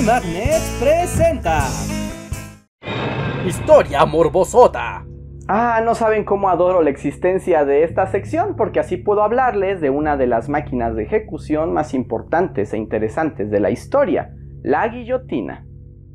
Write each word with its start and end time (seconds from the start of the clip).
Magnet 0.00 0.62
presenta 0.80 1.68
Historia 3.46 4.06
morbosota. 4.06 5.04
Ah, 5.48 5.82
no 5.84 5.94
saben 5.94 6.24
cómo 6.24 6.48
adoro 6.48 6.82
la 6.82 6.90
existencia 6.90 7.64
de 7.64 7.84
esta 7.84 8.10
sección 8.10 8.56
porque 8.56 8.80
así 8.80 8.96
puedo 8.96 9.22
hablarles 9.22 9.80
de 9.80 9.90
una 9.90 10.16
de 10.16 10.26
las 10.26 10.48
máquinas 10.48 10.96
de 10.96 11.04
ejecución 11.04 11.74
más 11.74 11.92
importantes 11.92 12.72
e 12.72 12.78
interesantes 12.78 13.50
de 13.50 13.60
la 13.60 13.70
historia, 13.70 14.34
la 14.62 14.88
guillotina. 14.88 15.66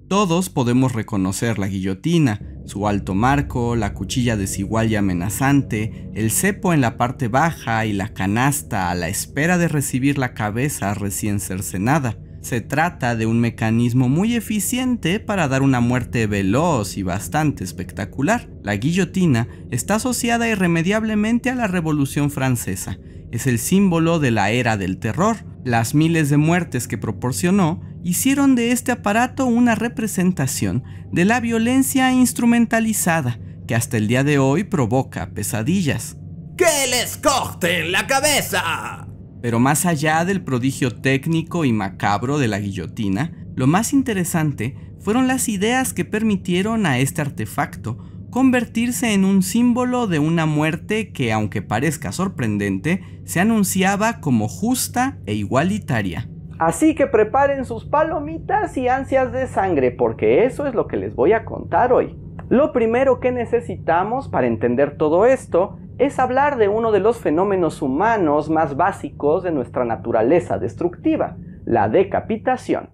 Todos 0.09 0.49
podemos 0.49 0.93
reconocer 0.93 1.59
la 1.59 1.67
guillotina, 1.67 2.41
su 2.65 2.87
alto 2.87 3.13
marco, 3.13 3.75
la 3.75 3.93
cuchilla 3.93 4.37
desigual 4.37 4.89
y 4.89 4.95
amenazante, 4.95 6.09
el 6.13 6.31
cepo 6.31 6.73
en 6.73 6.81
la 6.81 6.97
parte 6.97 7.27
baja 7.27 7.85
y 7.85 7.93
la 7.93 8.09
canasta 8.09 8.89
a 8.89 8.95
la 8.95 9.07
espera 9.07 9.57
de 9.57 9.67
recibir 9.67 10.17
la 10.17 10.33
cabeza 10.33 10.93
recién 10.93 11.39
cercenada. 11.39 12.17
Se 12.47 12.61
trata 12.61 13.17
de 13.17 13.25
un 13.25 13.41
mecanismo 13.41 14.07
muy 14.07 14.33
eficiente 14.33 15.19
para 15.19 15.49
dar 15.49 15.63
una 15.63 15.81
muerte 15.81 16.27
veloz 16.27 16.95
y 16.95 17.03
bastante 17.03 17.65
espectacular. 17.65 18.47
La 18.63 18.73
guillotina 18.77 19.49
está 19.69 19.95
asociada 19.95 20.47
irremediablemente 20.47 21.49
a 21.49 21.55
la 21.55 21.67
Revolución 21.67 22.31
Francesa. 22.31 22.99
Es 23.33 23.47
el 23.47 23.59
símbolo 23.59 24.19
de 24.19 24.31
la 24.31 24.49
era 24.51 24.77
del 24.77 24.97
terror. 24.97 25.35
Las 25.65 25.93
miles 25.93 26.29
de 26.29 26.37
muertes 26.37 26.87
que 26.87 26.97
proporcionó 26.97 27.81
hicieron 28.01 28.55
de 28.55 28.71
este 28.71 28.93
aparato 28.93 29.45
una 29.45 29.75
representación 29.75 30.85
de 31.11 31.25
la 31.25 31.41
violencia 31.41 32.13
instrumentalizada 32.13 33.41
que 33.67 33.75
hasta 33.75 33.97
el 33.97 34.07
día 34.07 34.23
de 34.23 34.39
hoy 34.39 34.63
provoca 34.63 35.31
pesadillas. 35.31 36.15
¡Que 36.55 36.87
les 36.89 37.17
corten 37.17 37.91
la 37.91 38.07
cabeza! 38.07 39.06
Pero 39.41 39.59
más 39.59 39.85
allá 39.85 40.25
del 40.25 40.43
prodigio 40.43 40.91
técnico 40.91 41.65
y 41.65 41.73
macabro 41.73 42.39
de 42.39 42.47
la 42.47 42.59
guillotina, 42.59 43.33
lo 43.55 43.67
más 43.67 43.93
interesante 43.93 44.75
fueron 44.99 45.27
las 45.27 45.47
ideas 45.49 45.93
que 45.93 46.05
permitieron 46.05 46.85
a 46.85 46.99
este 46.99 47.21
artefacto 47.21 47.97
convertirse 48.29 49.13
en 49.13 49.25
un 49.25 49.41
símbolo 49.41 50.07
de 50.07 50.19
una 50.19 50.45
muerte 50.45 51.11
que, 51.11 51.31
aunque 51.31 51.61
parezca 51.61 52.11
sorprendente, 52.11 53.01
se 53.25 53.39
anunciaba 53.39 54.19
como 54.19 54.47
justa 54.47 55.17
e 55.25 55.33
igualitaria. 55.33 56.29
Así 56.59 56.95
que 56.95 57.07
preparen 57.07 57.65
sus 57.65 57.85
palomitas 57.85 58.75
y 58.77 58.87
ansias 58.87 59.31
de 59.31 59.47
sangre 59.47 59.91
porque 59.91 60.45
eso 60.45 60.65
es 60.65 60.73
lo 60.73 60.87
que 60.87 60.97
les 60.97 61.15
voy 61.15 61.33
a 61.33 61.45
contar 61.45 61.93
hoy. 61.93 62.15
Lo 62.49 62.73
primero 62.73 63.19
que 63.19 63.31
necesitamos 63.31 64.27
para 64.27 64.47
entender 64.47 64.97
todo 64.97 65.25
esto 65.25 65.77
es 65.97 66.19
hablar 66.19 66.57
de 66.57 66.67
uno 66.67 66.91
de 66.91 66.99
los 66.99 67.19
fenómenos 67.19 67.81
humanos 67.81 68.49
más 68.49 68.75
básicos 68.75 69.43
de 69.43 69.51
nuestra 69.51 69.83
naturaleza 69.83 70.57
destructiva, 70.59 71.37
la 71.65 71.89
decapitación. 71.89 72.89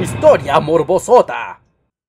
Historia 0.00 0.60
morbosota. 0.60 1.60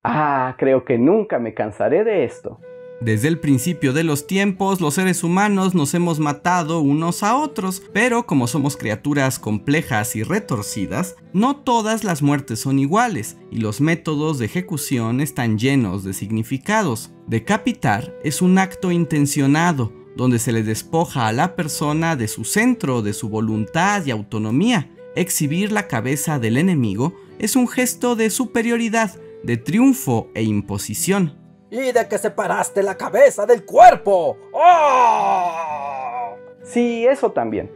Ah, 0.04 0.54
creo 0.58 0.84
que 0.84 0.98
nunca 0.98 1.38
me 1.38 1.54
cansaré 1.54 2.04
de 2.04 2.24
esto. 2.24 2.60
Desde 3.00 3.28
el 3.28 3.38
principio 3.38 3.92
de 3.92 4.04
los 4.04 4.26
tiempos, 4.26 4.80
los 4.80 4.94
seres 4.94 5.22
humanos 5.22 5.74
nos 5.74 5.92
hemos 5.92 6.18
matado 6.18 6.80
unos 6.80 7.22
a 7.22 7.36
otros, 7.36 7.82
pero 7.92 8.26
como 8.26 8.46
somos 8.46 8.78
criaturas 8.78 9.38
complejas 9.38 10.16
y 10.16 10.22
retorcidas, 10.22 11.14
no 11.34 11.56
todas 11.56 12.04
las 12.04 12.22
muertes 12.22 12.60
son 12.60 12.78
iguales, 12.78 13.36
y 13.50 13.58
los 13.58 13.82
métodos 13.82 14.38
de 14.38 14.46
ejecución 14.46 15.20
están 15.20 15.58
llenos 15.58 16.04
de 16.04 16.14
significados. 16.14 17.10
Decapitar 17.26 18.14
es 18.24 18.40
un 18.40 18.56
acto 18.56 18.90
intencionado, 18.90 19.92
donde 20.16 20.38
se 20.38 20.52
le 20.52 20.62
despoja 20.62 21.28
a 21.28 21.32
la 21.32 21.54
persona 21.54 22.16
de 22.16 22.28
su 22.28 22.44
centro, 22.44 23.02
de 23.02 23.12
su 23.12 23.28
voluntad 23.28 24.06
y 24.06 24.10
autonomía. 24.10 24.90
Exhibir 25.14 25.70
la 25.70 25.86
cabeza 25.86 26.38
del 26.38 26.56
enemigo 26.56 27.14
es 27.38 27.56
un 27.56 27.68
gesto 27.68 28.16
de 28.16 28.30
superioridad, 28.30 29.20
de 29.42 29.58
triunfo 29.58 30.30
e 30.34 30.44
imposición 30.44 31.45
y 31.70 31.92
de 31.92 32.08
que 32.08 32.18
separaste 32.18 32.82
la 32.82 32.96
cabeza 32.96 33.46
del 33.46 33.64
cuerpo. 33.64 34.36
¡Oh! 34.52 36.34
Sí, 36.64 37.06
eso 37.06 37.32
también. 37.32 37.70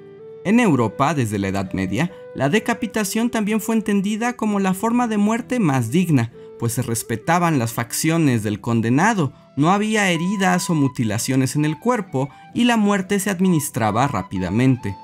En 0.45 0.59
Europa, 0.59 1.15
desde 1.15 1.39
la 1.39 1.49
Edad 1.49 1.73
Media, 1.73 2.11
la 2.35 2.49
decapitación 2.49 3.31
también 3.31 3.61
fue 3.61 3.75
entendida 3.75 4.35
como 4.35 4.59
la 4.59 4.73
forma 4.73 5.07
de 5.07 5.19
muerte 5.19 5.61
más 5.61 5.91
digna, 5.91 6.33
pues 6.59 6.73
se 6.75 6.83
respetaban 6.83 7.59
las 7.59 7.73
facciones 7.73 8.43
del 8.43 8.61
condenado, 8.61 9.33
no 9.57 9.71
había 9.71 10.11
heridas 10.11 10.71
o 10.71 10.75
mutilaciones 10.75 11.57
en 11.57 11.65
el 11.65 11.79
cuerpo 11.79 12.31
y 12.55 12.65
la 12.65 12.77
muerte 12.77 13.19
se 13.21 13.31
administraba 13.31 14.07
rápidamente. 14.09 14.97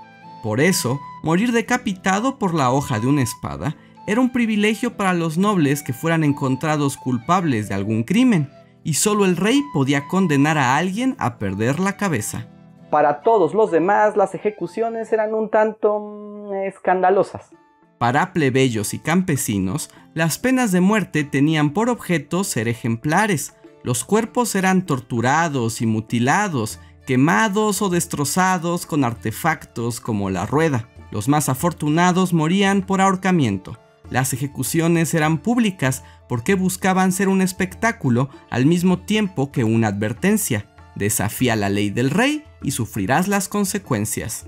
Por 0.43 0.61
eso, 0.61 1.01
morir 1.23 1.53
decapitado 1.53 2.39
por 2.39 2.55
la 2.55 2.71
hoja 2.71 3.01
de 3.01 3.07
una 3.07 3.23
espada 3.23 3.77
era 4.07 4.21
un 4.21 4.31
privilegio 4.31 4.97
para 4.97 5.13
los 5.13 5.37
nobles 5.37 5.83
que 5.83 5.93
fueran 5.93 6.25
encontrados 6.25 6.97
culpables 6.97 7.69
de 7.69 7.75
algún 7.75 8.05
crimen, 8.05 8.49
y 8.87 8.95
solo 8.95 9.25
el 9.25 9.37
rey 9.37 9.65
podía 9.75 10.07
condenar 10.07 10.59
a 10.59 10.77
alguien 10.77 11.17
a 11.19 11.39
perder 11.39 11.81
la 11.81 11.97
cabeza. 11.97 12.47
Para 12.89 13.21
todos 13.23 13.53
los 13.53 13.73
demás, 13.73 14.17
las 14.17 14.33
ejecuciones 14.37 15.13
eran 15.13 15.35
un 15.35 15.51
tanto 15.51 15.99
mm, 15.99 16.55
escandalosas. 16.69 17.51
Para 17.99 18.33
plebeyos 18.33 18.95
y 18.95 19.01
campesinos, 19.01 19.91
las 20.15 20.39
penas 20.39 20.71
de 20.71 20.81
muerte 20.81 21.25
tenían 21.25 21.71
por 21.71 21.91
objeto 21.91 22.45
ser 22.45 22.69
ejemplares. 22.69 23.57
Los 23.83 24.05
cuerpos 24.05 24.55
eran 24.55 24.87
torturados 24.87 25.83
y 25.83 25.87
mutilados, 25.87 26.79
quemados 27.09 27.83
o 27.83 27.89
destrozados 27.89 28.87
con 28.87 29.03
artefactos 29.03 29.99
como 29.99 30.31
la 30.31 30.47
rueda. 30.47 30.89
Los 31.11 31.27
más 31.27 31.49
afortunados 31.49 32.33
morían 32.33 32.83
por 32.83 33.01
ahorcamiento. 33.01 33.77
Las 34.11 34.33
ejecuciones 34.33 35.13
eran 35.15 35.39
públicas 35.39 36.05
porque 36.29 36.55
buscaban 36.55 37.13
ser 37.13 37.29
un 37.29 37.43
espectáculo 37.43 38.29
al 38.51 38.67
mismo 38.67 39.01
tiempo 39.01 39.53
que 39.53 39.65
una 39.65 39.89
advertencia. 39.89 40.67
Desafía 40.95 41.57
la 41.57 41.69
ley 41.69 41.91
del 41.91 42.11
rey 42.11 42.45
y 42.63 42.71
sufrirás 42.71 43.29
las 43.29 43.49
consecuencias. 43.49 44.47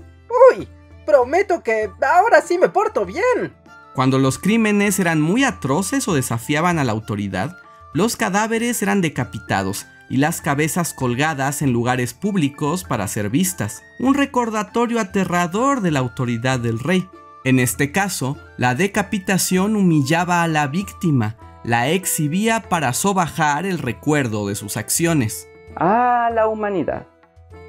¡Uy! 0.51 0.67
Prometo 1.05 1.63
que 1.63 1.89
ahora 2.01 2.41
sí 2.41 2.57
me 2.57 2.69
porto 2.69 3.05
bien. 3.05 3.53
Cuando 3.95 4.19
los 4.19 4.37
crímenes 4.37 4.99
eran 4.99 5.21
muy 5.21 5.43
atroces 5.43 6.07
o 6.07 6.13
desafiaban 6.13 6.79
a 6.79 6.83
la 6.83 6.91
autoridad, 6.91 7.57
los 7.93 8.15
cadáveres 8.15 8.81
eran 8.81 9.01
decapitados 9.01 9.85
y 10.09 10.17
las 10.17 10.41
cabezas 10.41 10.93
colgadas 10.93 11.61
en 11.61 11.71
lugares 11.71 12.13
públicos 12.13 12.83
para 12.83 13.07
ser 13.07 13.29
vistas, 13.29 13.83
un 13.99 14.13
recordatorio 14.15 14.99
aterrador 14.99 15.81
de 15.81 15.91
la 15.91 15.99
autoridad 15.99 16.59
del 16.59 16.79
rey. 16.79 17.07
En 17.45 17.59
este 17.59 17.91
caso, 17.91 18.37
la 18.57 18.75
decapitación 18.75 19.75
humillaba 19.75 20.43
a 20.43 20.47
la 20.47 20.67
víctima, 20.67 21.37
la 21.63 21.89
exhibía 21.89 22.67
para 22.67 22.93
sobajar 22.93 23.65
el 23.65 23.77
recuerdo 23.77 24.47
de 24.47 24.55
sus 24.55 24.75
acciones. 24.75 25.47
Ah, 25.77 26.29
la 26.33 26.47
humanidad. 26.47 27.07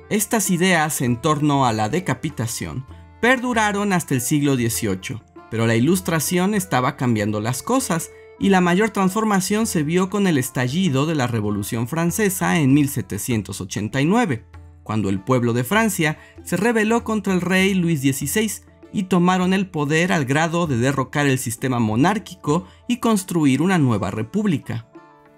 Estas 0.09 0.51
ideas 0.51 1.01
en 1.03 1.17
torno 1.17 1.67
a 1.67 1.73
la 1.73 1.89
decapitación 1.89 2.85
perduraron 3.21 3.93
hasta 3.93 4.15
el 4.15 4.21
siglo 4.21 4.57
XVIII, 4.57 5.23
pero 5.51 5.69
la 5.69 5.77
ilustración 5.77 6.55
estaba 6.55 6.97
cambiando 6.97 7.41
las 7.41 7.63
cosas 7.63 8.11
y 8.41 8.49
la 8.49 8.61
mayor 8.61 8.91
transformación 8.91 9.67
se 9.67 9.85
vio 9.85 10.11
con 10.11 10.27
el 10.27 10.39
estallido 10.39 11.07
de 11.07 11.15
la 11.15 11.29
Revolución 11.29 11.87
Francesa 11.87 12.59
en 12.59 12.75
1789, 12.75 14.47
cuando 14.83 15.11
el 15.11 15.21
pueblo 15.21 15.53
de 15.53 15.63
Francia 15.63 16.19
se 16.43 16.57
rebeló 16.57 17.05
contra 17.05 17.35
el 17.35 17.41
rey 17.41 17.75
Luis 17.75 18.01
XVI 18.01 18.70
y 18.93 19.05
tomaron 19.05 19.53
el 19.53 19.69
poder 19.69 20.13
al 20.13 20.25
grado 20.25 20.67
de 20.67 20.77
derrocar 20.77 21.27
el 21.27 21.39
sistema 21.39 21.79
monárquico 21.79 22.67
y 22.89 22.99
construir 22.99 23.63
una 23.63 23.79
nueva 23.79 24.11
república. 24.11 24.87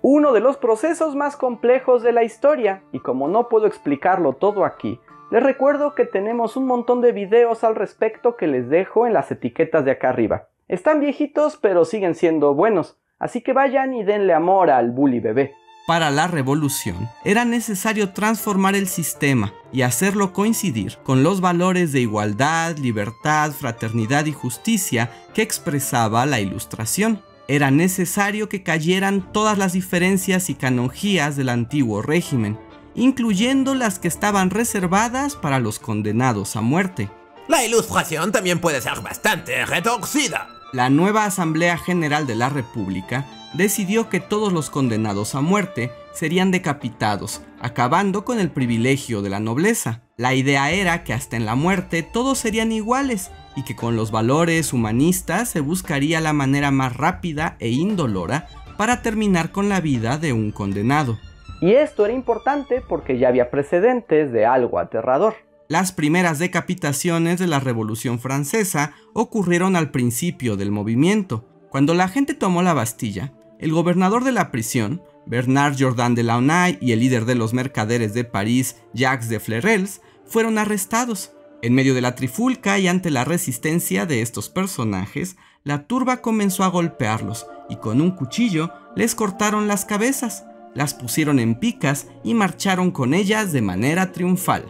Uno 0.03 0.33
de 0.33 0.41
los 0.41 0.57
procesos 0.57 1.15
más 1.15 1.37
complejos 1.37 2.03
de 2.03 2.13
la 2.13 2.25
historia, 2.25 2.83
y 2.93 2.99
como 2.99 3.29
no 3.29 3.49
puedo 3.49 3.67
explicarlo 3.67 4.35
todo 4.35 4.65
aquí, 4.65 4.99
les 5.31 5.43
recuerdo 5.43 5.95
que 5.95 6.05
tenemos 6.05 6.57
un 6.57 6.67
montón 6.67 7.01
de 7.01 7.13
videos 7.13 7.65
al 7.65 7.77
respecto 7.77 8.37
que 8.37 8.47
les 8.47 8.69
dejo 8.69 9.07
en 9.07 9.13
las 9.13 9.31
etiquetas 9.31 9.85
de 9.85 9.93
acá 9.93 10.09
arriba. 10.11 10.49
Están 10.69 11.01
viejitos 11.01 11.57
pero 11.57 11.85
siguen 11.85 12.15
siendo 12.15 12.55
buenos, 12.55 12.99
así 13.19 13.43
que 13.43 13.53
vayan 13.53 13.95
y 13.95 14.05
denle 14.05 14.35
amor 14.35 14.71
al 14.71 14.91
bully 14.91 15.21
bebé. 15.21 15.55
Para 15.87 16.11
la 16.11 16.27
revolución 16.27 17.09
era 17.25 17.45
necesario 17.45 18.13
transformar 18.13 18.75
el 18.75 18.89
sistema 18.89 19.53
y 19.73 19.83
hacerlo 19.83 20.33
coincidir 20.33 20.99
con 21.03 21.23
los 21.23 21.41
valores 21.41 21.93
de 21.93 22.01
igualdad, 22.01 22.77
libertad, 22.77 23.53
fraternidad 23.53 24.27
y 24.27 24.33
justicia 24.33 25.11
que 25.35 25.43
expresaba 25.43 26.27
la 26.27 26.41
Ilustración. 26.41 27.23
Era 27.49 27.71
necesario 27.71 28.49
que 28.49 28.63
cayeran 28.63 29.33
todas 29.33 29.59
las 29.59 29.73
diferencias 29.73 30.51
y 30.51 30.55
canonjías 30.55 31.37
del 31.37 31.49
antiguo 31.49 32.03
régimen, 32.03 32.59
incluyendo 32.95 33.75
las 33.75 33.99
que 33.99 34.09
estaban 34.09 34.51
reservadas 34.51 35.37
para 35.37 35.59
los 35.59 35.79
condenados 35.79 36.57
a 36.57 36.61
muerte. 36.61 37.11
La 37.49 37.65
ilustración 37.65 38.31
también 38.31 38.61
puede 38.61 38.81
ser 38.81 39.01
bastante 39.01 39.67
retorcida. 39.67 40.49
La 40.73 40.89
nueva 40.89 41.25
Asamblea 41.25 41.77
General 41.77 42.27
de 42.27 42.37
la 42.37 42.49
República 42.49 43.27
decidió 43.55 44.09
que 44.09 44.21
todos 44.21 44.53
los 44.53 44.71
condenados 44.71 45.35
a 45.35 45.41
muerte 45.41 45.93
serían 46.15 46.51
decapitados, 46.51 47.43
acabando 47.63 48.25
con 48.25 48.41
el 48.41 48.51
privilegio 48.51 49.23
de 49.23 49.31
la 49.31 49.41
nobleza. 49.41 50.03
La 50.17 50.35
idea 50.35 50.71
era 50.73 51.05
que 51.05 51.15
hasta 51.15 51.37
en 51.37 51.47
la 51.47 51.55
muerte 51.55 52.03
todos 52.03 52.39
serían 52.39 52.73
iguales 52.73 53.31
y 53.57 53.63
que 53.63 53.77
con 53.77 53.97
los 53.97 54.11
valores 54.11 54.73
humanistas 54.73 55.49
se 55.49 55.61
buscaría 55.61 56.21
la 56.21 56.33
manera 56.33 56.71
más 56.71 56.97
rápida 56.97 57.57
e 57.61 57.71
indolora 57.71 58.49
para 58.77 59.01
terminar 59.01 59.53
con 59.53 59.69
la 59.69 59.81
vida 59.81 60.19
de 60.19 60.33
un 60.33 60.51
condenado. 60.51 61.19
Y 61.61 61.75
esto 61.75 62.05
era 62.05 62.13
importante 62.13 62.83
porque 62.87 63.19
ya 63.19 63.29
había 63.29 63.51
precedentes 63.51 64.33
de 64.33 64.45
algo 64.45 64.81
aterrador. 64.81 65.35
Las 65.69 65.93
primeras 65.93 66.41
decapitaciones 66.41 67.39
de 67.39 67.47
la 67.47 67.61
Revolución 67.61 68.19
Francesa 68.19 68.95
ocurrieron 69.15 69.77
al 69.77 69.91
principio 69.91 70.57
del 70.57 70.73
movimiento. 70.73 71.47
Cuando 71.71 71.95
la 71.95 72.09
gente 72.09 72.35
tomó 72.35 72.63
la 72.63 72.75
Bastilla, 72.75 73.33
el 73.61 73.73
gobernador 73.73 74.25
de 74.25 74.33
la 74.33 74.51
prisión, 74.51 75.03
Bernard 75.27 75.77
Jordan 75.79 76.15
de 76.15 76.23
Launay 76.23 76.79
y 76.81 76.93
el 76.93 77.01
líder 77.01 77.25
de 77.25 77.35
los 77.35 77.53
mercaderes 77.53 78.15
de 78.15 78.25
París, 78.25 78.77
Jacques 78.93 79.29
de 79.29 79.41
Flerels, 79.41 80.01
fueron 80.25 80.59
arrestados. 80.59 81.33
En 81.63 81.75
medio 81.75 81.95
de 81.95 82.01
la 82.01 82.15
trifulca 82.15 82.79
y 82.79 82.89
ante 82.89 83.11
la 83.11 83.25
resistencia 83.25 84.05
de 84.05 84.21
estos 84.21 84.49
personajes, 84.49 85.37
la 85.63 85.87
turba 85.87 86.21
comenzó 86.21 86.65
a 86.65 86.69
golpearlos 86.69 87.47
y 87.69 87.77
con 87.77 88.01
un 88.01 88.11
cuchillo 88.11 88.73
les 88.97 89.15
cortaron 89.15 89.69
las 89.69 89.85
cabezas, 89.85 90.45
las 90.75 90.95
pusieron 90.95 91.39
en 91.39 91.55
picas 91.55 92.09
y 92.25 92.35
marcharon 92.35 92.91
con 92.91 93.15
ellas 93.15 93.53
de 93.53 93.63
manera 93.63 94.11
triunfal. 94.11 94.67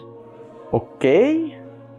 Ok. 0.70 1.04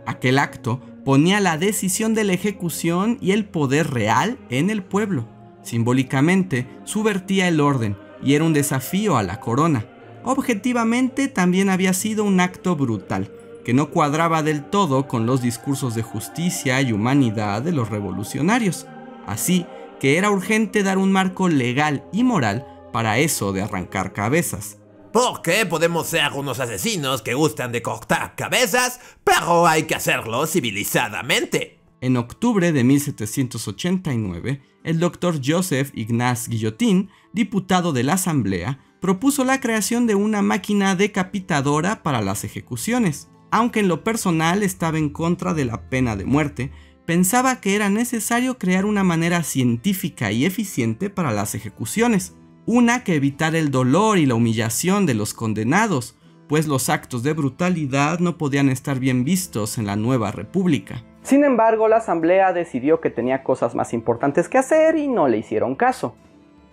Aquel 0.05 0.37
acto 0.37 0.79
ponía 1.03 1.39
la 1.39 1.57
decisión 1.57 2.13
de 2.13 2.23
la 2.23 2.33
ejecución 2.33 3.17
y 3.19 3.31
el 3.31 3.45
poder 3.45 3.91
real 3.91 4.37
en 4.49 4.69
el 4.69 4.83
pueblo. 4.83 5.27
Simbólicamente, 5.63 6.67
subvertía 6.83 7.47
el 7.47 7.61
orden 7.61 7.97
y 8.23 8.35
era 8.35 8.43
un 8.43 8.53
desafío 8.53 9.17
a 9.17 9.23
la 9.23 9.39
corona. 9.39 9.85
Objetivamente 10.23 11.27
también 11.27 11.69
había 11.69 11.93
sido 11.93 12.23
un 12.23 12.39
acto 12.39 12.75
brutal, 12.75 13.29
que 13.65 13.73
no 13.73 13.89
cuadraba 13.89 14.43
del 14.43 14.63
todo 14.63 15.07
con 15.07 15.25
los 15.25 15.41
discursos 15.41 15.95
de 15.95 16.03
justicia 16.03 16.81
y 16.81 16.93
humanidad 16.93 17.61
de 17.61 17.71
los 17.71 17.89
revolucionarios. 17.89 18.87
Así 19.25 19.65
que 19.99 20.17
era 20.17 20.31
urgente 20.31 20.83
dar 20.83 20.97
un 20.97 21.11
marco 21.11 21.49
legal 21.49 22.03
y 22.11 22.23
moral 22.23 22.65
para 22.91 23.17
eso 23.17 23.53
de 23.53 23.61
arrancar 23.61 24.13
cabezas. 24.13 24.77
Porque 25.11 25.65
podemos 25.65 26.07
ser 26.07 26.31
unos 26.33 26.59
asesinos 26.59 27.21
que 27.21 27.35
gustan 27.35 27.71
de 27.71 27.81
cortar 27.81 28.35
cabezas, 28.35 28.99
pero 29.23 29.67
hay 29.67 29.83
que 29.83 29.95
hacerlo 29.95 30.47
civilizadamente. 30.47 31.82
En 32.03 32.17
octubre 32.17 32.73
de 32.73 32.83
1789, 32.83 34.61
el 34.83 34.99
doctor 34.99 35.39
Joseph 35.41 35.89
Ignace 35.93 36.51
Guillotin, 36.51 37.09
diputado 37.31 37.93
de 37.93 38.03
la 38.03 38.15
Asamblea, 38.15 38.77
propuso 38.99 39.45
la 39.45 39.61
creación 39.61 40.05
de 40.05 40.13
una 40.13 40.41
máquina 40.41 40.97
decapitadora 40.97 42.03
para 42.03 42.21
las 42.21 42.43
ejecuciones. 42.43 43.29
Aunque 43.51 43.79
en 43.79 43.87
lo 43.87 44.03
personal 44.03 44.63
estaba 44.63 44.97
en 44.97 45.11
contra 45.11 45.53
de 45.53 45.63
la 45.63 45.89
pena 45.89 46.17
de 46.17 46.25
muerte, 46.25 46.71
pensaba 47.05 47.61
que 47.61 47.73
era 47.73 47.87
necesario 47.87 48.57
crear 48.57 48.83
una 48.83 49.05
manera 49.05 49.41
científica 49.41 50.29
y 50.33 50.43
eficiente 50.43 51.09
para 51.09 51.31
las 51.31 51.55
ejecuciones, 51.55 52.35
una 52.65 53.05
que 53.05 53.15
evitara 53.15 53.59
el 53.59 53.71
dolor 53.71 54.17
y 54.17 54.25
la 54.25 54.35
humillación 54.35 55.05
de 55.05 55.13
los 55.13 55.33
condenados, 55.33 56.17
pues 56.49 56.67
los 56.67 56.89
actos 56.89 57.23
de 57.23 57.31
brutalidad 57.31 58.19
no 58.19 58.37
podían 58.37 58.67
estar 58.67 58.99
bien 58.99 59.23
vistos 59.23 59.77
en 59.77 59.85
la 59.85 59.95
nueva 59.95 60.33
república. 60.33 61.05
Sin 61.23 61.45
embargo, 61.45 61.87
la 61.87 61.97
asamblea 61.97 62.51
decidió 62.51 62.99
que 62.99 63.09
tenía 63.09 63.43
cosas 63.43 63.75
más 63.75 63.93
importantes 63.93 64.49
que 64.49 64.57
hacer 64.57 64.97
y 64.97 65.07
no 65.07 65.27
le 65.27 65.37
hicieron 65.37 65.75
caso. 65.75 66.15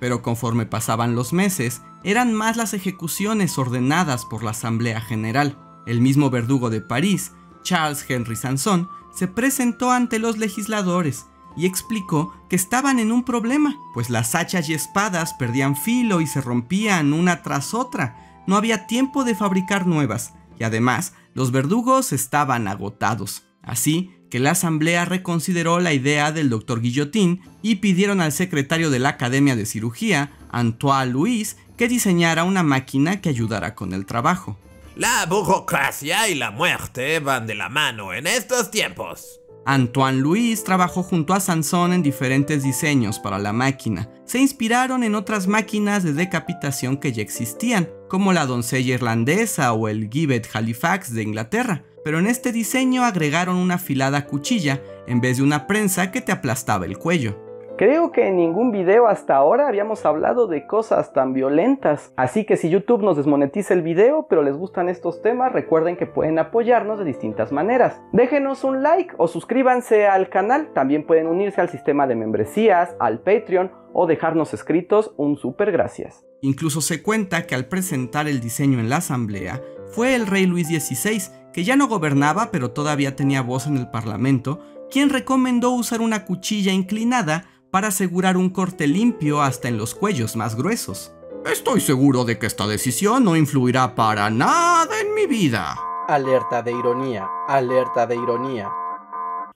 Pero 0.01 0.23
conforme 0.23 0.67
pasaban 0.67 1.15
los 1.15 1.33
meses, 1.33 1.83
eran 2.03 2.33
más 2.33 2.57
las 2.57 2.75
ejecuciones 2.75 3.59
ordenadas 3.59 4.25
por 4.25 4.43
la 4.43 4.51
Asamblea 4.51 5.01
General. 5.01 5.57
El 5.87 6.01
mismo 6.01 6.31
verdugo 6.31 6.71
de 6.71 6.81
París, 6.81 7.33
Charles 7.63 8.05
Henry 8.09 8.35
Sanson, 8.35 8.89
se 9.15 9.29
presentó 9.29 9.93
ante 9.93 10.19
los 10.19 10.39
legisladores 10.39 11.27
y 11.57 11.67
explicó 11.67 12.33
que 12.49 12.57
estaban 12.57 12.99
en 12.99 13.13
un 13.13 13.25
problema, 13.25 13.77
pues 13.93 14.09
las 14.09 14.35
hachas 14.35 14.69
y 14.69 14.75
espadas 14.75 15.35
perdían 15.35 15.77
filo 15.77 16.21
y 16.21 16.27
se 16.27 16.41
rompían 16.41 17.13
una 17.13 17.43
tras 17.43 17.75
otra. 17.75 18.43
No 18.47 18.57
había 18.57 18.87
tiempo 18.87 19.25
de 19.25 19.35
fabricar 19.35 19.87
nuevas, 19.87 20.33
y 20.59 20.65
además 20.65 21.13
los 21.35 21.53
verdugos 21.53 22.13
estaban 22.13 22.69
agotados. 22.69 23.45
Así 23.63 24.15
que 24.31 24.39
la 24.39 24.53
asamblea 24.53 25.05
reconsideró 25.05 25.81
la 25.81 25.93
idea 25.93 26.33
del 26.33 26.49
doctor 26.49 26.81
Guillotín 26.81 27.43
y 27.63 27.77
pidieron 27.77 28.21
al 28.21 28.33
secretario 28.33 28.89
de 28.89 29.01
la 29.01 29.11
Academia 29.11 29.57
de 29.57 29.67
Cirugía, 29.67 30.31
Antoine 30.51 31.13
Louis, 31.13 31.57
que 31.77 31.89
diseñara 31.89 32.45
una 32.45 32.63
máquina 32.63 33.21
que 33.21 33.29
ayudara 33.29 33.75
con 33.75 33.93
el 33.93 34.07
trabajo. 34.07 34.57
La 34.97 35.27
burocracia 35.27 36.29
y 36.29 36.35
la 36.35 36.51
muerte 36.51 37.21
van 37.21 37.47
de 37.47 37.55
la 37.55 37.69
mano 37.69 38.13
en 38.13 38.27
estos 38.27 38.71
tiempos. 38.71 39.41
Antoine 39.67 40.21
Louis 40.21 40.65
trabajó 40.65 41.03
junto 41.03 41.35
a 41.35 41.41
Sansón 41.41 41.93
en 41.93 42.03
diferentes 42.03 42.63
diseños 42.63 43.19
para 43.19 43.39
la 43.39 43.53
máquina. 43.53 44.09
Se 44.25 44.39
inspiraron 44.39 45.03
en 45.05 45.15
otras 45.15 45.47
máquinas 45.47 46.03
de 46.03 46.13
decapitación 46.13 46.97
que 46.97 47.13
ya 47.13 47.23
existían, 47.23 47.89
como 48.09 48.33
la 48.33 48.47
doncella 48.47 48.95
irlandesa 48.95 49.73
o 49.73 49.89
el 49.89 50.09
Gibbet 50.11 50.49
Halifax 50.53 51.13
de 51.13 51.23
Inglaterra, 51.23 51.85
pero 52.05 52.19
en 52.19 52.27
este 52.27 52.53
diseño 52.53 53.05
agregaron 53.05 53.57
una 53.57 53.75
afilada 53.75 54.27
cuchilla 54.27 54.81
en 55.07 55.21
vez 55.21 55.39
de 55.39 55.43
una 55.43 55.67
prensa 55.67 56.11
que 56.11 56.21
te 56.21 56.33
aplastaba 56.33 56.87
el 56.87 56.99
cuello. 56.99 57.37
Creo 57.81 58.13
que 58.13 58.29
en 58.29 58.37
ningún 58.37 58.73
video 58.73 59.07
hasta 59.07 59.37
ahora 59.37 59.67
habíamos 59.67 60.05
hablado 60.05 60.47
de 60.47 60.67
cosas 60.67 61.15
tan 61.15 61.33
violentas. 61.33 62.13
Así 62.15 62.45
que 62.45 62.59
si 62.59 62.69
YouTube 62.69 63.03
nos 63.03 63.17
desmonetiza 63.17 63.73
el 63.73 63.81
video, 63.81 64.27
pero 64.29 64.43
les 64.43 64.55
gustan 64.55 64.91
estos 64.91 65.23
temas, 65.23 65.51
recuerden 65.51 65.97
que 65.97 66.05
pueden 66.05 66.39
apoyarnos 66.39 66.99
de 66.99 67.07
distintas 67.07 67.53
maneras. 67.53 67.99
Déjenos 68.13 68.65
un 68.65 68.83
like 68.83 69.15
o 69.17 69.29
suscríbanse 69.29 70.07
al 70.07 70.29
canal. 70.29 70.69
También 70.75 71.07
pueden 71.07 71.27
unirse 71.27 71.63
al 71.63 71.71
sistema 71.71 72.07
de 72.07 72.17
membresías, 72.17 72.95
al 73.01 73.21
Patreon 73.21 73.73
o 73.95 74.07
dejarnos 74.07 74.53
escritos 74.53 75.15
un 75.17 75.39
super 75.39 75.73
gracias. 75.73 76.27
Incluso 76.43 76.83
se 76.83 77.03
cuenta 77.03 77.47
que 77.47 77.55
al 77.55 77.65
presentar 77.65 78.29
el 78.29 78.41
diseño 78.41 78.79
en 78.79 78.91
la 78.91 78.97
asamblea, 78.97 79.63
fue 79.93 80.15
el 80.15 80.27
rey 80.27 80.47
Luis 80.47 80.69
XVI, 80.69 81.23
que 81.53 81.65
ya 81.65 81.77
no 81.77 81.89
gobernaba 81.89 82.51
pero 82.51 82.71
todavía 82.71 83.17
tenía 83.17 83.43
voz 83.43 83.67
en 83.67 83.77
el 83.77 83.91
parlamento, 83.91 84.61
quien 84.91 85.11
recomendó 85.11 85.71
usar 85.71 86.01
una 86.01 86.25
cuchilla 86.25 86.73
inclinada 86.73 87.45
para 87.71 87.89
asegurar 87.89 88.37
un 88.37 88.51
corte 88.51 88.87
limpio 88.87 89.43
hasta 89.43 89.69
en 89.69 89.79
los 89.79 89.95
cuellos 89.95 90.37
más 90.37 90.57
gruesos. 90.57 91.13
Estoy 91.51 91.81
seguro 91.81 92.25
de 92.25 92.39
que 92.39 92.47
esta 92.47 92.67
decisión 92.67 93.25
no 93.25 93.37
influirá 93.37 93.95
para 93.95 94.29
nada 94.31 95.01
en 95.01 95.15
mi 95.15 95.27
vida. 95.27 95.77
Alerta 96.07 96.63
de 96.63 96.73
ironía, 96.73 97.29
alerta 97.49 98.07
de 98.07 98.17
ironía. 98.17 98.69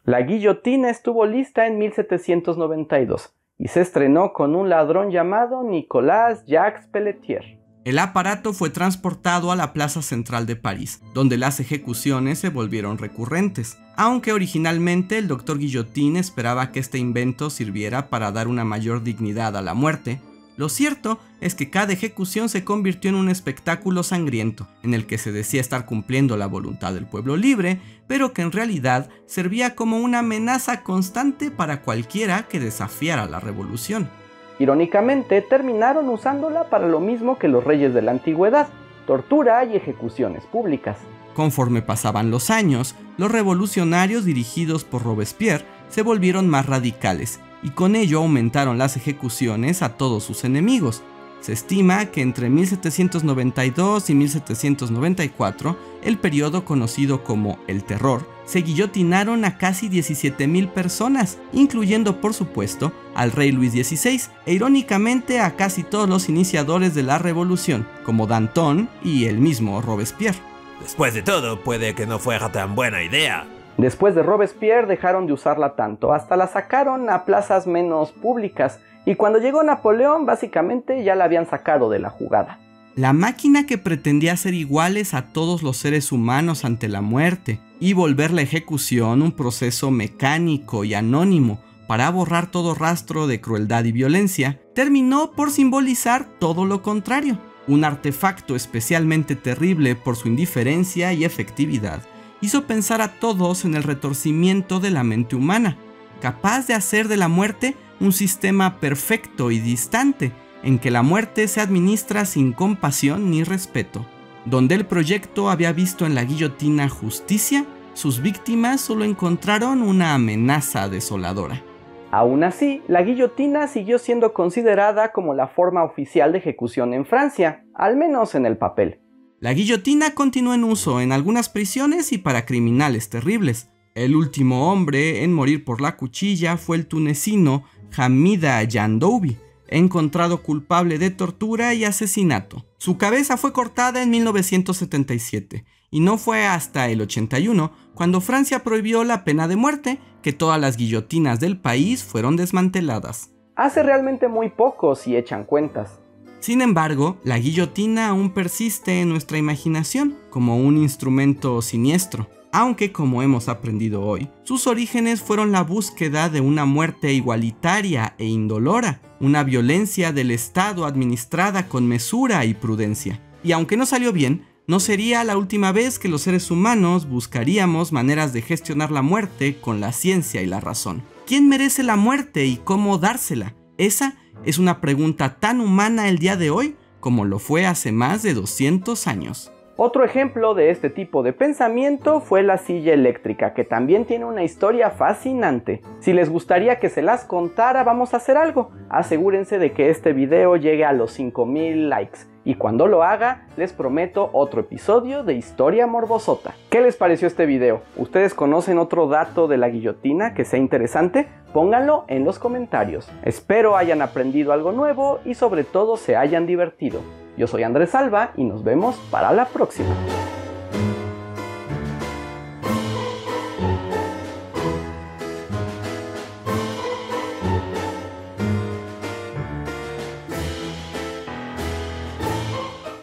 La 0.05 0.23
guillotina 0.23 0.91
estuvo 0.91 1.27
lista 1.27 1.67
en 1.67 1.79
1792 1.79 3.35
y 3.59 3.69
se 3.69 3.81
estrenó 3.81 4.33
con 4.33 4.55
un 4.55 4.69
ladrón 4.69 5.11
llamado 5.11 5.63
Nicolas 5.63 6.45
Jacques 6.47 6.87
Pelletier. 6.89 7.64
El 7.85 7.99
aparato 7.99 8.55
fue 8.55 8.71
transportado 8.71 9.53
a 9.53 9.57
la 9.57 9.75
plaza 9.75 10.01
central 10.01 10.47
de 10.47 10.57
París, 10.57 11.01
donde 11.13 11.37
las 11.37 11.61
ejecuciones 11.61 12.39
se 12.39 12.49
volvieron 12.49 12.97
recurrentes, 12.97 13.77
aunque 13.95 14.33
originalmente 14.33 15.19
el 15.19 15.29
doctor 15.29 15.59
Guillotin 15.59 16.17
esperaba 16.17 16.73
que 16.73 16.81
este 16.81 16.97
invento 16.97 17.51
sirviera 17.51 18.09
para 18.09 18.33
dar 18.33 18.49
una 18.49 18.65
mayor 18.65 19.03
dignidad 19.03 19.55
a 19.55 19.61
la 19.61 19.75
muerte. 19.75 20.19
Lo 20.57 20.71
cierto 20.71 21.19
es 21.43 21.55
que 21.55 21.69
cada 21.69 21.93
ejecución 21.93 22.49
se 22.49 22.65
convirtió 22.65 23.11
en 23.11 23.17
un 23.17 23.29
espectáculo 23.29 24.03
sangriento, 24.03 24.67
en 24.83 24.95
el 24.95 25.05
que 25.05 25.19
se 25.19 25.31
decía 25.31 25.61
estar 25.61 25.85
cumpliendo 25.85 26.39
la 26.39 26.47
voluntad 26.47 26.95
del 26.95 27.05
pueblo 27.05 27.37
libre, 27.37 27.81
pero 28.07 28.33
que 28.33 28.41
en 28.41 28.53
realidad 28.53 29.11
servía 29.27 29.75
como 29.75 29.99
una 29.99 30.21
amenaza 30.21 30.83
constante 30.83 31.51
para 31.51 31.83
cualquiera 31.83 32.49
que 32.49 32.61
desafiara 32.61 33.27
la 33.27 33.41
revolución. 33.41 34.09
Irónicamente, 34.59 35.43
terminaron 35.43 36.09
usándola 36.09 36.65
para 36.71 36.87
lo 36.87 37.01
mismo 37.01 37.39
que 37.39 37.49
los 37.49 37.65
reyes 37.65 37.93
de 37.93 38.03
la 38.03 38.13
antigüedad, 38.13 38.69
tortura 39.07 39.65
y 39.65 39.77
ejecuciones 39.77 40.45
públicas. 40.45 40.99
Conforme 41.35 41.83
pasaban 41.83 42.31
los 42.31 42.51
años, 42.51 42.95
los 43.17 43.31
revolucionarios 43.31 44.25
dirigidos 44.25 44.85
por 44.85 45.03
Robespierre 45.03 45.65
se 45.89 46.03
volvieron 46.03 46.49
más 46.49 46.67
radicales 46.67 47.41
y 47.63 47.71
con 47.71 47.97
ello 47.97 48.19
aumentaron 48.19 48.79
las 48.79 48.97
ejecuciones 48.97 49.83
a 49.83 49.97
todos 49.97 50.23
sus 50.23 50.45
enemigos. 50.45 51.03
Se 51.41 51.53
estima 51.53 52.07
que 52.07 52.23
entre 52.23 52.49
1792 52.49 54.11
y 54.11 54.15
1794, 54.15 55.77
el 56.03 56.19
periodo 56.19 56.65
conocido 56.65 57.25
como 57.25 57.59
el 57.67 57.85
Terror, 57.85 58.34
se 58.45 58.61
guillotinaron 58.61 59.45
a 59.45 59.59
casi 59.59 59.89
17.000 59.89 60.69
personas, 60.71 61.39
incluyendo 61.53 62.21
por 62.21 62.35
supuesto 62.35 62.93
al 63.15 63.33
rey 63.33 63.53
Luis 63.53 63.73
XVI 63.73 64.21
e 64.47 64.53
irónicamente 64.53 65.41
a 65.41 65.57
casi 65.57 65.83
todos 65.83 66.09
los 66.09 66.29
iniciadores 66.29 66.95
de 66.95 67.03
la 67.03 67.19
revolución, 67.19 67.87
como 68.05 68.27
Danton 68.27 68.89
y 69.03 69.27
el 69.27 69.39
mismo 69.39 69.81
Robespierre. 69.81 70.39
Después 70.81 71.15
de 71.15 71.23
todo, 71.23 71.61
puede 71.61 71.95
que 71.95 72.07
no 72.07 72.19
fuera 72.19 72.53
tan 72.53 72.75
buena 72.75 73.03
idea. 73.03 73.47
Después 73.77 74.15
de 74.15 74.23
Robespierre 74.23 74.87
dejaron 74.87 75.27
de 75.27 75.33
usarla 75.33 75.75
tanto, 75.75 76.13
hasta 76.13 76.37
la 76.37 76.47
sacaron 76.47 77.11
a 77.11 77.25
plazas 77.25 77.67
menos 77.67 78.13
públicas, 78.13 78.81
y 79.05 79.17
cuando 79.17 79.39
llegó 79.39 79.63
Napoleón 79.63 80.27
básicamente 80.27 81.03
ya 81.03 81.15
la 81.15 81.25
habían 81.25 81.47
sacado 81.47 81.91
de 81.91 81.99
la 81.99 82.11
jugada. 82.11 82.59
La 82.97 83.13
máquina 83.13 83.67
que 83.67 83.77
pretendía 83.77 84.37
ser 84.37 84.55
iguales 84.55 85.15
a 85.15 85.33
todos 85.33 85.63
los 85.63 85.77
seres 85.77 86.13
humanos 86.13 86.65
ante 86.65 86.89
la 86.89 87.01
muerte 87.01 87.59
y 87.81 87.93
volver 87.93 88.31
la 88.31 88.43
ejecución 88.43 89.21
un 89.21 89.33
proceso 89.33 89.91
mecánico 89.91 90.85
y 90.85 90.95
anónimo 90.95 91.61
para 91.89 92.09
borrar 92.11 92.51
todo 92.51 92.75
rastro 92.75 93.27
de 93.27 93.41
crueldad 93.41 93.85
y 93.85 93.93
violencia, 93.93 94.61
terminó 94.75 95.33
por 95.33 95.51
simbolizar 95.51 96.27
todo 96.39 96.65
lo 96.65 96.83
contrario, 96.83 97.39
un 97.67 97.85
artefacto 97.85 98.57
especialmente 98.57 99.37
terrible 99.37 99.95
por 99.97 100.17
su 100.17 100.29
indiferencia 100.29 101.13
y 101.13 101.25
efectividad. 101.25 102.01
Hizo 102.41 102.67
pensar 102.67 103.03
a 103.03 103.19
todos 103.19 103.65
en 103.65 103.75
el 103.75 103.83
retorcimiento 103.83 104.81
de 104.81 104.91
la 104.91 105.05
mente 105.05 105.37
humana, 105.37 105.77
capaz 106.21 106.67
de 106.67 106.75
hacer 106.75 107.09
de 107.09 107.17
la 107.17 107.29
muerte 107.29 107.77
un 108.01 108.13
sistema 108.13 108.81
perfecto 108.81 109.51
y 109.51 109.59
distante, 109.59 110.33
en 110.65 110.79
que 110.79 110.91
la 110.91 111.03
muerte 111.03 111.47
se 111.47 111.61
administra 111.61 112.25
sin 112.25 112.53
compasión 112.53 113.31
ni 113.31 113.45
respeto. 113.45 114.05
Donde 114.47 114.75
el 114.75 114.87
proyecto 114.87 115.51
había 115.51 115.73
visto 115.73 116.07
en 116.07 116.15
la 116.15 116.25
guillotina 116.25 116.89
justicia, 116.89 117.65
sus 117.93 118.21
víctimas 118.21 118.81
solo 118.81 119.05
encontraron 119.05 119.83
una 119.83 120.15
amenaza 120.15 120.89
desoladora. 120.89 121.63
Aún 122.11 122.45
así, 122.45 122.83
la 122.89 123.03
guillotina 123.03 123.67
siguió 123.67 123.99
siendo 123.99 124.33
considerada 124.33 125.13
como 125.13 125.35
la 125.35 125.49
forma 125.49 125.85
oficial 125.85 126.33
de 126.33 126.39
ejecución 126.39 126.95
en 126.95 127.05
Francia, 127.05 127.65
al 127.75 127.97
menos 127.97 128.35
en 128.35 128.47
el 128.47 128.57
papel. 128.57 129.01
La 129.41 129.53
guillotina 129.53 130.15
continuó 130.15 130.55
en 130.55 130.65
uso 130.65 131.01
en 131.01 131.13
algunas 131.13 131.49
prisiones 131.49 132.13
y 132.13 132.19
para 132.19 132.47
criminales 132.47 133.11
terribles. 133.11 133.71
El 133.95 134.17
último 134.17 134.73
hombre 134.73 135.23
en 135.25 135.33
morir 135.33 135.65
por 135.65 135.81
la 135.81 135.97
cuchilla 135.97 136.57
fue 136.57 136.77
el 136.77 136.87
tunecino 136.87 137.65
Hamida 137.97 138.63
Yandoubi, 138.63 139.37
encontrado 139.69 140.43
culpable 140.43 140.99
de 140.99 141.11
tortura 141.11 141.75
y 141.75 141.85
asesinato. 141.85 142.65
Su 142.79 142.99
cabeza 142.99 143.37
fue 143.37 143.53
cortada 143.53 144.03
en 144.03 144.11
1977 144.11 145.65
y 145.91 146.01
no 146.01 146.19
fue 146.19 146.47
hasta 146.47 146.89
el 146.89 147.01
81 147.01 147.73
cuando 147.95 148.21
Francia 148.21 148.65
prohibió 148.65 149.05
la 149.05 149.25
pena 149.25 149.49
de 149.49 149.57
muerte 149.57 150.01
que 150.23 150.33
todas 150.33 150.61
las 150.61 150.77
guillotinas 150.77 151.41
del 151.41 151.61
país 151.61 152.03
fueron 152.03 152.37
desmanteladas. 152.37 153.31
Hace 153.57 153.83
realmente 153.83 154.27
muy 154.27 154.51
poco 154.51 154.97
si 154.97 155.17
echan 155.17 155.45
cuentas. 155.45 156.01
Sin 156.41 156.61
embargo, 156.61 157.17
la 157.25 157.39
guillotina 157.39 158.09
aún 158.09 158.35
persiste 158.35 159.01
en 159.01 159.09
nuestra 159.09 159.39
imaginación 159.39 160.19
como 160.29 160.59
un 160.59 160.77
instrumento 160.77 161.63
siniestro, 161.63 162.29
aunque 162.55 162.93
como 162.93 163.21
hemos 163.21 163.49
aprendido 163.49 164.03
hoy, 164.03 164.29
sus 164.45 164.69
orígenes 164.69 165.21
fueron 165.21 165.51
la 165.51 165.65
búsqueda 165.65 166.29
de 166.29 166.41
una 166.41 166.65
muerte 166.65 167.13
igualitaria 167.13 168.15
e 168.17 168.27
indolora, 168.27 169.01
una 169.19 169.43
violencia 169.43 170.13
del 170.13 170.31
Estado 170.31 170.87
administrada 170.87 171.67
con 171.67 171.89
mesura 171.89 172.45
y 172.45 172.55
prudencia. 172.55 173.21
Y 173.43 173.51
aunque 173.51 173.77
no 173.77 173.87
salió 173.87 174.13
bien, 174.13 174.47
no 174.69 174.79
sería 174.79 175.25
la 175.25 175.37
última 175.37 175.73
vez 175.73 175.99
que 175.99 176.09
los 176.09 176.23
seres 176.23 176.49
humanos 176.49 177.09
buscaríamos 177.09 177.91
maneras 177.91 178.33
de 178.33 178.43
gestionar 178.43 178.93
la 178.93 179.03
muerte 179.03 179.57
con 179.61 179.81
la 179.81 179.91
ciencia 179.91 180.41
y 180.41 180.47
la 180.47 180.61
razón. 180.61 181.03
¿Quién 181.27 181.49
merece 181.49 181.83
la 181.83 181.97
muerte 181.97 182.47
y 182.47 182.59
cómo 182.59 182.99
dársela? 182.99 183.57
Esa 183.79 184.15
es 184.45 184.59
una 184.59 184.81
pregunta 184.81 185.41
tan 185.41 185.61
humana 185.61 186.09
el 186.09 186.19
día 186.19 186.37
de 186.37 186.51
hoy 186.51 186.77
como 187.01 187.25
lo 187.25 187.41
fue 187.41 187.67
hace 187.67 187.91
más 187.91 188.23
de 188.23 188.33
200 188.33 189.09
años. 189.09 189.51
Otro 189.77 190.05
ejemplo 190.05 190.55
de 190.55 190.71
este 190.71 190.89
tipo 190.89 191.25
de 191.25 191.33
pensamiento 191.33 192.21
fue 192.21 192.45
la 192.45 192.59
silla 192.59 192.95
eléctrica, 192.95 193.55
que 193.55 193.65
también 193.65 194.05
tiene 194.05 194.25
una 194.25 194.45
historia 194.45 194.91
fascinante. 194.91 195.83
Si 195.99 196.13
les 196.13 196.31
gustaría 196.31 196.79
que 196.79 196.89
se 196.89 197.03
las 197.03 197.25
contara, 197.25 197.83
vamos 197.83 198.15
a 198.15 198.19
hacer 198.19 198.37
algo. 198.37 198.71
Asegúrense 198.89 199.59
de 199.59 199.73
que 199.73 199.91
este 199.91 200.13
video 200.13 200.55
llegue 200.55 200.85
a 200.85 200.93
los 200.93 201.11
5000 201.15 201.89
likes. 201.91 202.21
Y 202.45 202.55
cuando 202.55 202.87
lo 202.87 203.03
haga, 203.03 203.49
les 203.57 203.73
prometo 203.73 204.31
otro 204.33 204.61
episodio 204.61 205.25
de 205.25 205.35
Historia 205.35 205.89
Morbosota. 205.89 206.55
¿Qué 206.71 206.81
les 206.81 206.97
pareció 206.97 207.27
este 207.27 207.45
video? 207.45 207.81
¿Ustedes 207.97 208.33
conocen 208.33 208.79
otro 208.79 209.09
dato 209.09 209.49
de 209.49 209.57
la 209.57 209.71
guillotina 209.71 210.35
que 210.35 210.45
sea 210.45 210.61
interesante? 210.61 211.27
Pónganlo 211.53 212.05
en 212.07 212.25
los 212.25 212.39
comentarios. 212.39 213.11
Espero 213.25 213.77
hayan 213.77 214.03
aprendido 214.03 214.53
algo 214.53 214.71
nuevo 214.71 215.19
y 215.25 215.35
sobre 215.35 215.65
todo 215.65 215.97
se 215.97 216.15
hayan 216.15 216.47
divertido. 216.47 217.01
Yo 217.37 217.47
soy 217.47 217.63
Andrés 217.65 217.91
Salva 217.91 218.33
y 218.37 218.45
nos 218.45 218.63
vemos 218.63 218.97
para 219.11 219.33
la 219.33 219.47
próxima. 219.47 219.95